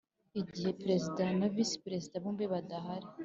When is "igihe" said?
0.41-0.69